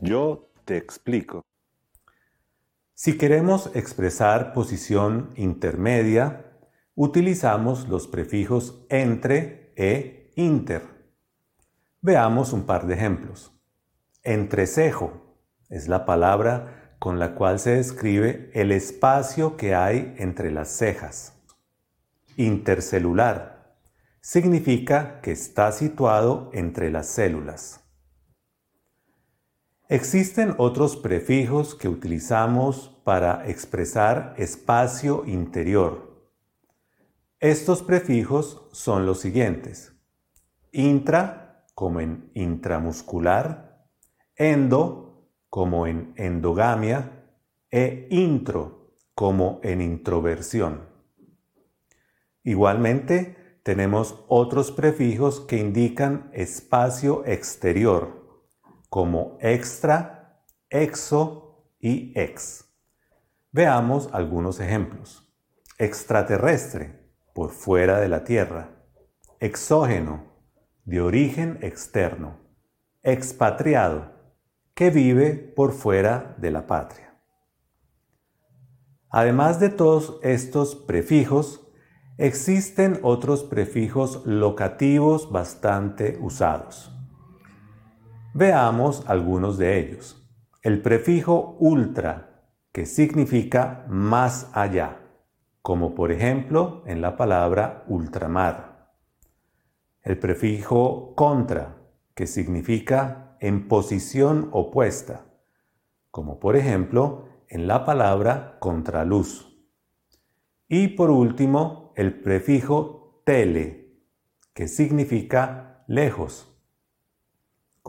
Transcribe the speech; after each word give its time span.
Yo 0.00 0.50
te 0.64 0.78
explico. 0.78 1.44
Si 2.94 3.18
queremos 3.18 3.70
expresar 3.74 4.54
posición 4.54 5.32
intermedia, 5.36 6.58
utilizamos 6.94 7.88
los 7.88 8.08
prefijos 8.08 8.86
entre 8.88 9.72
e 9.76 10.32
inter. 10.36 10.82
Veamos 12.00 12.54
un 12.54 12.64
par 12.64 12.86
de 12.86 12.94
ejemplos. 12.94 13.52
Entrecejo 14.22 15.36
es 15.68 15.86
la 15.86 16.06
palabra 16.06 16.96
con 16.98 17.18
la 17.18 17.34
cual 17.34 17.58
se 17.58 17.76
describe 17.76 18.50
el 18.54 18.72
espacio 18.72 19.58
que 19.58 19.74
hay 19.74 20.14
entre 20.18 20.50
las 20.50 20.68
cejas. 20.68 21.34
Intercelular 22.36 23.76
significa 24.22 25.20
que 25.20 25.32
está 25.32 25.72
situado 25.72 26.50
entre 26.54 26.90
las 26.90 27.06
células. 27.06 27.80
Existen 29.90 30.54
otros 30.58 30.96
prefijos 30.96 31.74
que 31.74 31.88
utilizamos 31.88 32.96
para 33.02 33.48
expresar 33.50 34.34
espacio 34.38 35.24
interior. 35.26 36.30
Estos 37.40 37.82
prefijos 37.82 38.68
son 38.70 39.04
los 39.04 39.18
siguientes. 39.18 39.92
Intra, 40.70 41.66
como 41.74 41.98
en 41.98 42.30
intramuscular, 42.34 43.84
endo, 44.36 45.28
como 45.48 45.88
en 45.88 46.12
endogamia, 46.14 47.26
e 47.68 48.06
intro, 48.10 48.94
como 49.16 49.58
en 49.64 49.80
introversión. 49.80 50.82
Igualmente, 52.44 53.58
tenemos 53.64 54.24
otros 54.28 54.70
prefijos 54.70 55.40
que 55.40 55.56
indican 55.56 56.30
espacio 56.32 57.24
exterior 57.26 58.19
como 58.90 59.38
extra, 59.40 60.42
exo 60.68 61.64
y 61.78 62.12
ex. 62.20 62.68
Veamos 63.52 64.10
algunos 64.12 64.58
ejemplos. 64.58 65.32
Extraterrestre, 65.78 67.00
por 67.32 67.52
fuera 67.52 68.00
de 68.00 68.08
la 68.08 68.24
Tierra. 68.24 68.70
Exógeno, 69.38 70.24
de 70.84 71.00
origen 71.00 71.58
externo. 71.62 72.40
Expatriado, 73.02 74.12
que 74.74 74.90
vive 74.90 75.34
por 75.34 75.72
fuera 75.72 76.34
de 76.38 76.50
la 76.50 76.66
patria. 76.66 77.14
Además 79.08 79.60
de 79.60 79.70
todos 79.70 80.18
estos 80.22 80.74
prefijos, 80.74 81.66
existen 82.18 82.98
otros 83.02 83.44
prefijos 83.44 84.26
locativos 84.26 85.30
bastante 85.30 86.18
usados. 86.20 86.92
Veamos 88.32 89.02
algunos 89.08 89.58
de 89.58 89.80
ellos. 89.80 90.24
El 90.62 90.82
prefijo 90.82 91.56
ultra, 91.58 92.44
que 92.70 92.86
significa 92.86 93.84
más 93.88 94.48
allá, 94.52 95.00
como 95.62 95.96
por 95.96 96.12
ejemplo 96.12 96.84
en 96.86 97.02
la 97.02 97.16
palabra 97.16 97.82
ultramar. 97.88 98.92
El 100.02 100.16
prefijo 100.20 101.16
contra, 101.16 101.78
que 102.14 102.28
significa 102.28 103.36
en 103.40 103.66
posición 103.66 104.48
opuesta, 104.52 105.24
como 106.12 106.38
por 106.38 106.54
ejemplo 106.54 107.24
en 107.48 107.66
la 107.66 107.84
palabra 107.84 108.58
contraluz. 108.60 109.60
Y 110.68 110.88
por 110.88 111.10
último, 111.10 111.92
el 111.96 112.20
prefijo 112.20 113.22
tele, 113.26 114.04
que 114.54 114.68
significa 114.68 115.82
lejos 115.88 116.49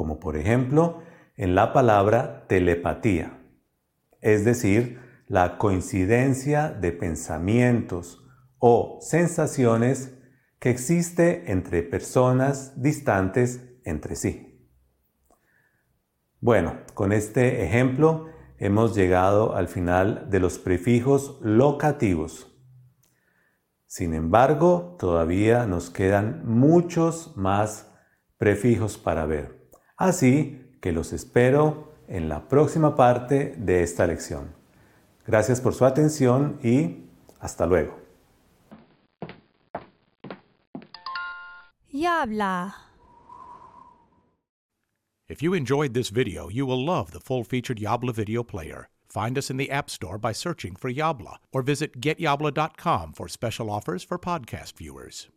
como 0.00 0.18
por 0.18 0.38
ejemplo 0.38 1.02
en 1.36 1.54
la 1.54 1.74
palabra 1.74 2.46
telepatía, 2.48 3.38
es 4.22 4.46
decir, 4.46 4.98
la 5.26 5.58
coincidencia 5.58 6.70
de 6.70 6.90
pensamientos 6.92 8.26
o 8.58 8.96
sensaciones 9.02 10.18
que 10.58 10.70
existe 10.70 11.52
entre 11.52 11.82
personas 11.82 12.80
distantes 12.80 13.60
entre 13.84 14.16
sí. 14.16 14.66
Bueno, 16.40 16.78
con 16.94 17.12
este 17.12 17.62
ejemplo 17.62 18.28
hemos 18.56 18.94
llegado 18.94 19.54
al 19.54 19.68
final 19.68 20.30
de 20.30 20.40
los 20.40 20.58
prefijos 20.58 21.38
locativos. 21.42 22.58
Sin 23.86 24.14
embargo, 24.14 24.96
todavía 24.98 25.66
nos 25.66 25.90
quedan 25.90 26.40
muchos 26.46 27.36
más 27.36 27.92
prefijos 28.38 28.96
para 28.96 29.26
ver. 29.26 29.59
Así 30.00 30.58
que 30.80 30.92
los 30.92 31.12
espero 31.12 31.92
en 32.08 32.30
la 32.30 32.48
próxima 32.48 32.96
parte 32.96 33.54
de 33.58 33.82
esta 33.82 34.06
lección. 34.06 34.54
Gracias 35.26 35.60
por 35.60 35.74
su 35.74 35.84
atención 35.84 36.58
y 36.62 37.04
hasta 37.38 37.66
luego. 37.66 37.98
Yabla. 41.92 42.74
If 45.28 45.42
you 45.42 45.52
enjoyed 45.52 45.92
this 45.92 46.08
video, 46.08 46.48
you 46.48 46.64
will 46.64 46.82
love 46.82 47.12
the 47.12 47.20
full-featured 47.20 47.78
Yabla 47.78 48.14
video 48.14 48.42
player. 48.42 48.88
Find 49.06 49.36
us 49.36 49.50
in 49.50 49.58
the 49.58 49.70
App 49.70 49.90
Store 49.90 50.16
by 50.16 50.32
searching 50.32 50.76
for 50.76 50.90
Yabla 50.90 51.36
or 51.52 51.60
visit 51.60 52.00
getyabla.com 52.00 53.12
for 53.12 53.28
special 53.28 53.68
offers 53.68 54.02
for 54.02 54.18
podcast 54.18 54.78
viewers. 54.78 55.28